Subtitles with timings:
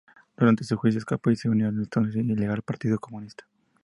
[0.35, 3.43] Durante su juicio escapó y se unió al entonces ilegal Partido Comunista.